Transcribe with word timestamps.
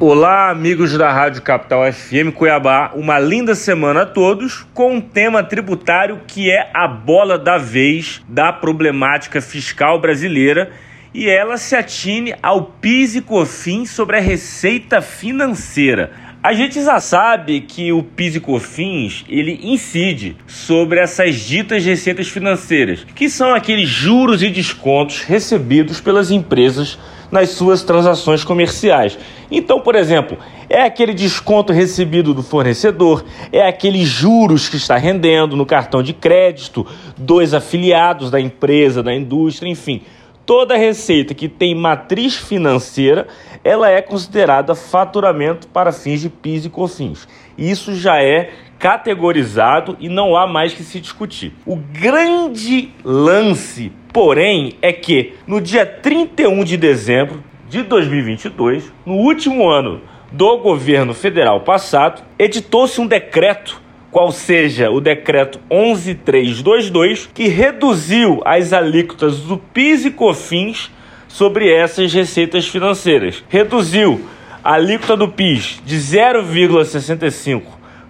Olá, 0.00 0.50
amigos 0.50 0.96
da 0.96 1.12
Rádio 1.12 1.42
Capital 1.42 1.92
FM 1.92 2.32
Cuiabá. 2.32 2.92
Uma 2.94 3.18
linda 3.18 3.56
semana 3.56 4.02
a 4.02 4.06
todos 4.06 4.64
com 4.72 4.94
um 4.94 5.00
tema 5.00 5.42
tributário 5.42 6.20
que 6.24 6.48
é 6.48 6.70
a 6.72 6.86
bola 6.86 7.36
da 7.36 7.58
vez 7.58 8.22
da 8.28 8.52
problemática 8.52 9.40
fiscal 9.40 10.00
brasileira 10.00 10.70
e 11.12 11.28
ela 11.28 11.56
se 11.56 11.74
atine 11.74 12.32
ao 12.40 12.62
PIS 12.62 13.16
e 13.16 13.20
COFINS 13.20 13.90
sobre 13.90 14.18
a 14.18 14.20
receita 14.20 15.02
financeira. 15.02 16.12
A 16.40 16.52
gente 16.52 16.80
já 16.80 17.00
sabe 17.00 17.62
que 17.62 17.92
o 17.92 18.04
PIS 18.04 18.36
e 18.36 18.40
COFINS 18.40 19.24
ele 19.28 19.58
incide 19.64 20.36
sobre 20.46 21.00
essas 21.00 21.34
ditas 21.40 21.84
receitas 21.84 22.28
financeiras, 22.28 23.04
que 23.16 23.28
são 23.28 23.52
aqueles 23.52 23.88
juros 23.88 24.44
e 24.44 24.48
descontos 24.48 25.22
recebidos 25.22 26.00
pelas 26.00 26.30
empresas 26.30 26.96
nas 27.30 27.50
suas 27.50 27.82
transações 27.82 28.44
comerciais. 28.44 29.18
Então, 29.50 29.80
por 29.80 29.94
exemplo, 29.94 30.38
é 30.68 30.82
aquele 30.82 31.14
desconto 31.14 31.72
recebido 31.72 32.34
do 32.34 32.42
fornecedor, 32.42 33.24
é 33.50 33.66
aqueles 33.66 34.06
juros 34.06 34.68
que 34.68 34.76
está 34.76 34.96
rendendo 34.96 35.56
no 35.56 35.64
cartão 35.64 36.02
de 36.02 36.12
crédito 36.12 36.86
dos 37.16 37.54
afiliados 37.54 38.30
da 38.30 38.40
empresa, 38.40 39.02
da 39.02 39.14
indústria, 39.14 39.70
enfim. 39.70 40.02
Toda 40.48 40.78
receita 40.78 41.34
que 41.34 41.46
tem 41.46 41.74
matriz 41.74 42.34
financeira, 42.34 43.28
ela 43.62 43.90
é 43.90 44.00
considerada 44.00 44.74
faturamento 44.74 45.68
para 45.68 45.92
fins 45.92 46.22
de 46.22 46.30
PIS 46.30 46.64
e 46.64 46.70
COFINS. 46.70 47.28
Isso 47.58 47.94
já 47.94 48.22
é 48.22 48.52
categorizado 48.78 49.94
e 50.00 50.08
não 50.08 50.34
há 50.34 50.46
mais 50.46 50.72
que 50.72 50.82
se 50.82 51.00
discutir. 51.00 51.52
O 51.66 51.76
grande 51.76 52.90
lance, 53.04 53.92
porém, 54.10 54.72
é 54.80 54.90
que 54.90 55.34
no 55.46 55.60
dia 55.60 55.84
31 55.84 56.64
de 56.64 56.78
dezembro 56.78 57.44
de 57.68 57.82
2022, 57.82 58.90
no 59.04 59.16
último 59.16 59.68
ano 59.68 60.00
do 60.32 60.56
governo 60.56 61.12
federal 61.12 61.60
passado, 61.60 62.22
editou-se 62.38 62.98
um 62.98 63.06
decreto 63.06 63.82
qual 64.10 64.32
seja 64.32 64.90
o 64.90 65.00
decreto 65.00 65.60
11322, 65.70 67.28
que 67.32 67.46
reduziu 67.48 68.42
as 68.44 68.72
alíquotas 68.72 69.38
do 69.40 69.58
PIS 69.58 70.06
e 70.06 70.10
COFINS 70.10 70.90
sobre 71.28 71.72
essas 71.72 72.12
receitas 72.12 72.66
financeiras. 72.66 73.44
Reduziu 73.48 74.26
a 74.64 74.72
alíquota 74.74 75.16
do 75.16 75.28
PIS 75.28 75.80
de 75.84 75.96
0,65 75.96 77.62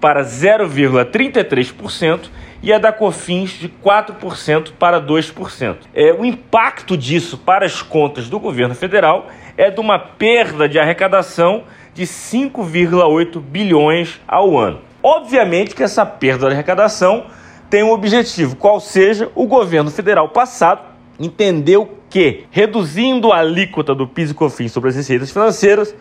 para 0.00 0.24
0,33% 0.24 2.30
e 2.62 2.72
a 2.72 2.78
da 2.78 2.92
COFINS 2.92 3.58
de 3.58 3.68
4% 3.68 4.72
para 4.78 5.00
2%. 5.00 5.76
É, 5.94 6.12
o 6.12 6.24
impacto 6.24 6.96
disso 6.96 7.36
para 7.36 7.66
as 7.66 7.82
contas 7.82 8.28
do 8.28 8.38
governo 8.38 8.74
federal 8.74 9.28
é 9.56 9.70
de 9.70 9.80
uma 9.80 9.98
perda 9.98 10.68
de 10.68 10.78
arrecadação 10.78 11.64
de 11.92 12.04
5,8 12.04 13.40
bilhões 13.40 14.20
ao 14.26 14.58
ano. 14.58 14.80
Obviamente 15.02 15.74
que 15.74 15.82
essa 15.82 16.06
perda 16.06 16.46
de 16.46 16.54
arrecadação 16.54 17.26
tem 17.68 17.82
um 17.82 17.90
objetivo, 17.90 18.56
qual 18.56 18.78
seja 18.80 19.30
o 19.34 19.46
governo 19.46 19.90
federal 19.90 20.28
passado 20.28 20.82
entendeu 21.18 21.98
que 22.08 22.44
reduzindo 22.50 23.32
a 23.32 23.38
alíquota 23.38 23.94
do 23.94 24.06
PIS 24.06 24.30
e 24.30 24.34
COFINS 24.34 24.72
sobre 24.72 24.90
as 24.90 24.96
receitas 24.96 25.30
financeiras 25.30 25.94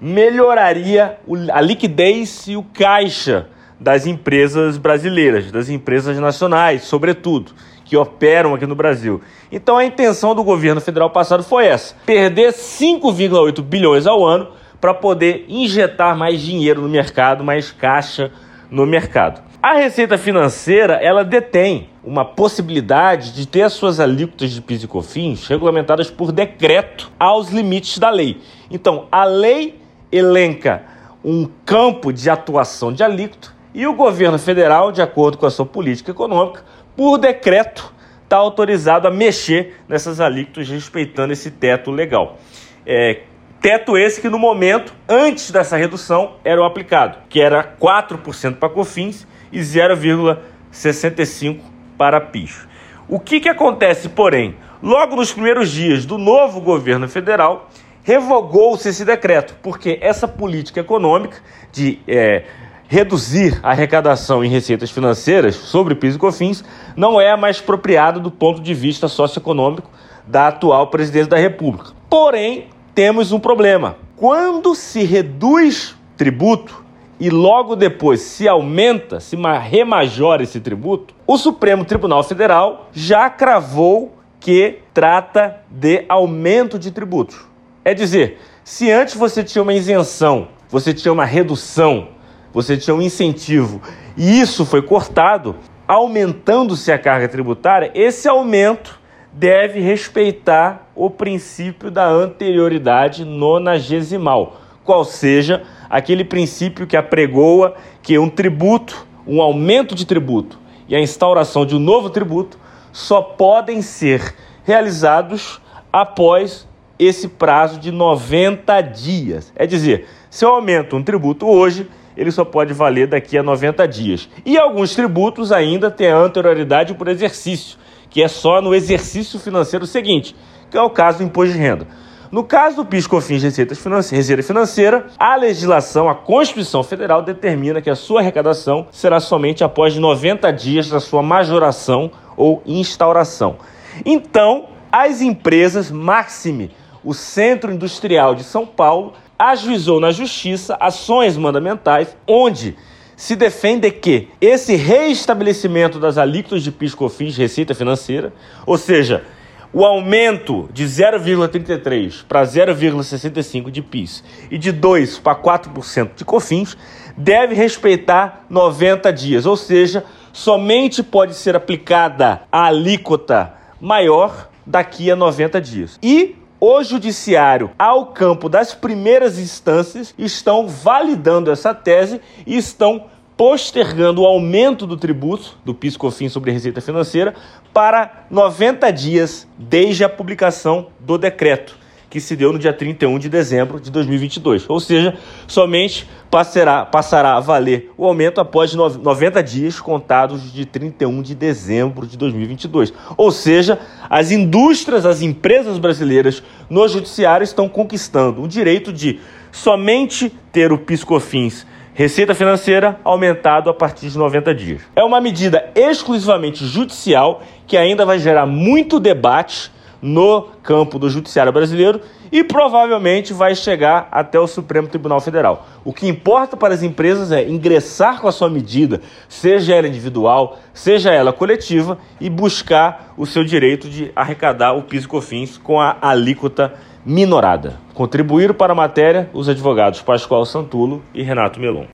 melhoraria 0.00 1.18
a 1.52 1.60
liquidez 1.60 2.46
e 2.46 2.56
o 2.56 2.62
caixa 2.62 3.48
das 3.80 4.06
empresas 4.06 4.78
brasileiras, 4.78 5.50
das 5.50 5.68
empresas 5.68 6.18
nacionais, 6.18 6.82
sobretudo, 6.84 7.52
que 7.84 7.96
operam 7.96 8.54
aqui 8.54 8.66
no 8.66 8.74
Brasil. 8.74 9.20
Então 9.50 9.76
a 9.76 9.84
intenção 9.84 10.34
do 10.34 10.42
governo 10.42 10.80
federal 10.80 11.10
passado 11.10 11.42
foi 11.42 11.66
essa: 11.66 11.94
perder 12.04 12.52
5,8 12.52 13.62
bilhões 13.62 14.06
ao 14.06 14.24
ano 14.24 14.48
para 14.86 14.94
poder 14.94 15.46
injetar 15.48 16.16
mais 16.16 16.40
dinheiro 16.40 16.80
no 16.80 16.88
mercado, 16.88 17.42
mais 17.42 17.72
caixa 17.72 18.30
no 18.70 18.86
mercado. 18.86 19.42
A 19.60 19.72
Receita 19.72 20.16
Financeira, 20.16 20.92
ela 21.02 21.24
detém 21.24 21.90
uma 22.04 22.24
possibilidade 22.24 23.34
de 23.34 23.48
ter 23.48 23.62
as 23.62 23.72
suas 23.72 23.98
alíquotas 23.98 24.52
de 24.52 24.62
PIS 24.62 24.84
e 24.84 24.86
COFINS 24.86 25.48
regulamentadas 25.48 26.08
por 26.08 26.30
decreto 26.30 27.10
aos 27.18 27.48
limites 27.48 27.98
da 27.98 28.10
lei. 28.10 28.40
Então, 28.70 29.08
a 29.10 29.24
lei 29.24 29.76
elenca 30.12 30.84
um 31.24 31.50
campo 31.64 32.12
de 32.12 32.30
atuação 32.30 32.92
de 32.92 33.02
alíquota 33.02 33.48
e 33.74 33.88
o 33.88 33.92
governo 33.92 34.38
federal, 34.38 34.92
de 34.92 35.02
acordo 35.02 35.36
com 35.36 35.46
a 35.46 35.50
sua 35.50 35.66
política 35.66 36.12
econômica, 36.12 36.62
por 36.96 37.18
decreto, 37.18 37.92
está 38.22 38.36
autorizado 38.36 39.08
a 39.08 39.10
mexer 39.10 39.80
nessas 39.88 40.20
alíquotas, 40.20 40.68
respeitando 40.68 41.32
esse 41.32 41.50
teto 41.50 41.90
legal. 41.90 42.38
É, 42.86 43.22
teto 43.60 43.96
esse 43.96 44.20
que, 44.20 44.28
no 44.28 44.38
momento, 44.38 44.92
antes 45.08 45.50
dessa 45.50 45.76
redução, 45.76 46.34
era 46.44 46.60
o 46.60 46.64
aplicado, 46.64 47.18
que 47.28 47.40
era 47.40 47.74
4% 47.80 48.56
para 48.56 48.68
COFINS 48.68 49.26
e 49.52 49.60
0,65% 49.60 51.60
para 51.96 52.20
PIS. 52.20 52.66
O 53.08 53.18
que, 53.18 53.40
que 53.40 53.48
acontece, 53.48 54.08
porém? 54.08 54.56
Logo 54.82 55.16
nos 55.16 55.32
primeiros 55.32 55.70
dias 55.70 56.04
do 56.04 56.18
novo 56.18 56.60
governo 56.60 57.08
federal, 57.08 57.70
revogou-se 58.02 58.88
esse 58.88 59.04
decreto, 59.04 59.56
porque 59.62 59.98
essa 60.00 60.28
política 60.28 60.80
econômica 60.80 61.38
de 61.72 61.98
é, 62.06 62.44
reduzir 62.88 63.58
a 63.62 63.70
arrecadação 63.70 64.44
em 64.44 64.48
receitas 64.48 64.90
financeiras 64.90 65.56
sobre 65.56 65.94
PIS 65.94 66.14
e 66.14 66.18
COFINS 66.18 66.64
não 66.96 67.20
é 67.20 67.30
a 67.30 67.36
mais 67.36 67.58
apropriada 67.58 68.20
do 68.20 68.30
ponto 68.30 68.60
de 68.60 68.74
vista 68.74 69.08
socioeconômico 69.08 69.90
da 70.26 70.48
atual 70.48 70.88
presidência 70.88 71.30
da 71.30 71.36
República. 71.36 71.90
Porém, 72.08 72.68
temos 72.96 73.30
um 73.30 73.38
problema. 73.38 73.98
Quando 74.16 74.74
se 74.74 75.04
reduz 75.04 75.94
tributo 76.16 76.82
e 77.20 77.28
logo 77.28 77.76
depois 77.76 78.22
se 78.22 78.48
aumenta, 78.48 79.20
se 79.20 79.36
remajora 79.36 80.42
esse 80.42 80.58
tributo, 80.60 81.14
o 81.26 81.36
Supremo 81.36 81.84
Tribunal 81.84 82.24
Federal 82.24 82.88
já 82.94 83.28
cravou 83.28 84.16
que 84.40 84.78
trata 84.94 85.60
de 85.70 86.06
aumento 86.08 86.78
de 86.78 86.90
tributos. 86.90 87.46
É 87.84 87.92
dizer, 87.92 88.38
se 88.64 88.90
antes 88.90 89.14
você 89.14 89.44
tinha 89.44 89.62
uma 89.62 89.74
isenção, 89.74 90.48
você 90.70 90.94
tinha 90.94 91.12
uma 91.12 91.26
redução, 91.26 92.08
você 92.50 92.78
tinha 92.78 92.96
um 92.96 93.02
incentivo, 93.02 93.82
e 94.16 94.40
isso 94.40 94.64
foi 94.64 94.80
cortado, 94.80 95.54
aumentando-se 95.86 96.90
a 96.90 96.98
carga 96.98 97.28
tributária, 97.28 97.90
esse 97.94 98.26
aumento 98.26 98.98
deve 99.36 99.80
respeitar 99.80 100.90
o 100.94 101.10
princípio 101.10 101.90
da 101.90 102.08
anterioridade 102.08 103.22
nonagesimal, 103.22 104.60
qual 104.82 105.04
seja 105.04 105.62
aquele 105.90 106.24
princípio 106.24 106.86
que 106.86 106.96
apregoa 106.96 107.74
que 108.02 108.18
um 108.18 108.30
tributo, 108.30 109.06
um 109.26 109.42
aumento 109.42 109.94
de 109.94 110.06
tributo 110.06 110.58
e 110.88 110.96
a 110.96 111.00
instauração 111.00 111.66
de 111.66 111.76
um 111.76 111.78
novo 111.78 112.08
tributo 112.08 112.58
só 112.92 113.20
podem 113.20 113.82
ser 113.82 114.34
realizados 114.64 115.60
após 115.92 116.66
esse 116.98 117.28
prazo 117.28 117.78
de 117.78 117.92
90 117.92 118.80
dias. 118.80 119.52
É 119.54 119.66
dizer, 119.66 120.08
se 120.30 120.46
eu 120.46 120.48
aumento 120.48 120.96
um 120.96 121.02
tributo 121.02 121.46
hoje, 121.46 121.86
ele 122.16 122.30
só 122.30 122.44
pode 122.44 122.72
valer 122.72 123.06
daqui 123.06 123.36
a 123.36 123.42
90 123.42 123.86
dias. 123.86 124.28
E 124.44 124.56
alguns 124.56 124.94
tributos 124.94 125.52
ainda 125.52 125.90
têm 125.90 126.08
a 126.08 126.16
anterioridade 126.16 126.94
por 126.94 127.08
exercício, 127.08 127.78
que 128.08 128.22
é 128.22 128.28
só 128.28 128.60
no 128.60 128.74
exercício 128.74 129.38
financeiro 129.38 129.86
seguinte, 129.86 130.34
que 130.70 130.78
é 130.78 130.82
o 130.82 130.90
caso 130.90 131.18
do 131.18 131.24
imposto 131.24 131.52
de 131.52 131.58
renda. 131.58 131.86
No 132.32 132.42
caso 132.42 132.76
do 132.76 132.84
PIS/COFINS 132.84 133.42
receitas 133.42 133.78
financeira, 133.78 134.20
receita 134.20 134.42
financeira, 134.42 135.06
a 135.18 135.36
legislação, 135.36 136.08
a 136.08 136.14
Constituição 136.14 136.82
Federal 136.82 137.22
determina 137.22 137.80
que 137.80 137.88
a 137.88 137.94
sua 137.94 138.20
arrecadação 138.20 138.88
será 138.90 139.20
somente 139.20 139.62
após 139.62 139.96
90 139.96 140.52
dias 140.52 140.88
da 140.88 140.98
sua 140.98 141.22
majoração 141.22 142.10
ou 142.36 142.62
instauração. 142.66 143.56
Então, 144.04 144.66
as 144.90 145.20
empresas, 145.20 145.90
maxime 145.90 146.72
o 147.06 147.14
Centro 147.14 147.72
Industrial 147.72 148.34
de 148.34 148.42
São 148.42 148.66
Paulo 148.66 149.12
ajuizou 149.38 150.00
na 150.00 150.10
Justiça 150.10 150.76
ações 150.80 151.36
mandamentais 151.36 152.16
onde 152.26 152.76
se 153.16 153.34
defende 153.34 153.90
que 153.90 154.28
esse 154.40 154.76
reestabelecimento 154.76 155.98
das 155.98 156.18
alíquotas 156.18 156.62
de 156.62 156.70
PIS/COFINS 156.70 157.36
receita 157.36 157.74
financeira, 157.74 158.32
ou 158.66 158.76
seja, 158.76 159.24
o 159.72 159.84
aumento 159.84 160.68
de 160.72 160.84
0,33 160.84 162.24
para 162.26 162.42
0,65 162.42 163.70
de 163.70 163.82
PIS 163.82 164.22
e 164.50 164.58
de 164.58 164.70
2 164.70 165.18
para 165.18 165.34
4% 165.34 166.10
de 166.16 166.24
COFINS 166.24 166.76
deve 167.16 167.54
respeitar 167.54 168.44
90 168.48 169.12
dias, 169.12 169.46
ou 169.46 169.56
seja, 169.56 170.04
somente 170.32 171.02
pode 171.02 171.34
ser 171.34 171.56
aplicada 171.56 172.42
a 172.52 172.66
alíquota 172.66 173.54
maior 173.80 174.48
daqui 174.64 175.10
a 175.10 175.16
90 175.16 175.60
dias. 175.60 175.98
E 176.02 176.36
o 176.60 176.82
judiciário, 176.82 177.70
ao 177.78 178.06
campo 178.06 178.48
das 178.48 178.74
primeiras 178.74 179.38
instâncias, 179.38 180.14
estão 180.18 180.66
validando 180.66 181.50
essa 181.50 181.74
tese 181.74 182.20
e 182.46 182.56
estão 182.56 183.06
postergando 183.36 184.22
o 184.22 184.26
aumento 184.26 184.86
do 184.86 184.96
tributo 184.96 185.58
do 185.64 185.74
PIS/COFINS 185.74 186.32
sobre 186.32 186.50
receita 186.50 186.80
financeira 186.80 187.34
para 187.72 188.24
90 188.30 188.90
dias 188.90 189.46
desde 189.58 190.04
a 190.04 190.08
publicação 190.08 190.86
do 190.98 191.18
decreto, 191.18 191.76
que 192.16 192.20
se 192.22 192.34
deu 192.34 192.50
no 192.50 192.58
dia 192.58 192.72
31 192.72 193.18
de 193.18 193.28
dezembro 193.28 193.78
de 193.78 193.90
2022. 193.90 194.64
Ou 194.70 194.80
seja, 194.80 195.18
somente 195.46 196.08
passará, 196.30 196.86
passará 196.86 197.36
a 197.36 197.40
valer 197.40 197.92
o 197.94 198.06
aumento 198.06 198.40
após 198.40 198.72
90 198.72 199.42
dias 199.42 199.78
contados 199.78 200.50
de 200.50 200.64
31 200.64 201.20
de 201.20 201.34
dezembro 201.34 202.06
de 202.06 202.16
2022. 202.16 202.90
Ou 203.18 203.30
seja, 203.30 203.78
as 204.08 204.30
indústrias, 204.30 205.04
as 205.04 205.20
empresas 205.20 205.76
brasileiras 205.76 206.42
no 206.70 206.88
judiciário 206.88 207.44
estão 207.44 207.68
conquistando 207.68 208.42
o 208.42 208.48
direito 208.48 208.94
de 208.94 209.20
somente 209.52 210.32
ter 210.50 210.72
o 210.72 210.78
PiscoFins 210.78 211.66
Receita 211.92 212.34
financeira 212.34 213.00
aumentado 213.02 213.70
a 213.70 213.74
partir 213.74 214.10
de 214.10 214.18
90 214.18 214.54
dias. 214.54 214.82
É 214.94 215.02
uma 215.02 215.18
medida 215.18 215.70
exclusivamente 215.74 216.66
judicial 216.66 217.42
que 217.66 217.74
ainda 217.74 218.04
vai 218.04 218.18
gerar 218.18 218.44
muito 218.44 219.00
debate 219.00 219.72
no 220.00 220.48
campo 220.62 220.98
do 220.98 221.08
judiciário 221.08 221.52
brasileiro 221.52 222.00
e 222.30 222.42
provavelmente 222.42 223.32
vai 223.32 223.54
chegar 223.54 224.08
até 224.10 224.38
o 224.38 224.46
Supremo 224.46 224.88
Tribunal 224.88 225.20
Federal. 225.20 225.66
O 225.84 225.92
que 225.92 226.08
importa 226.08 226.56
para 226.56 226.74
as 226.74 226.82
empresas 226.82 227.30
é 227.30 227.48
ingressar 227.48 228.20
com 228.20 228.28
a 228.28 228.32
sua 228.32 228.50
medida, 228.50 229.00
seja 229.28 229.74
ela 229.74 229.88
individual, 229.88 230.58
seja 230.72 231.12
ela 231.12 231.32
coletiva, 231.32 231.98
e 232.20 232.28
buscar 232.28 233.14
o 233.16 233.26
seu 233.26 233.44
direito 233.44 233.88
de 233.88 234.10
arrecadar 234.14 234.72
o 234.72 234.82
PIS 234.82 235.04
e 235.04 235.08
COFINS 235.08 235.58
com 235.58 235.80
a 235.80 235.96
alíquota 236.00 236.74
minorada. 237.04 237.74
Contribuíram 237.94 238.54
para 238.54 238.72
a 238.72 238.76
matéria 238.76 239.30
os 239.32 239.48
advogados 239.48 240.02
Pascoal 240.02 240.44
Santulo 240.44 241.02
e 241.14 241.22
Renato 241.22 241.60
Melon. 241.60 241.84